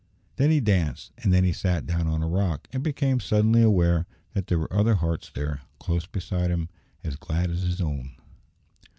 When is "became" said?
2.81-3.19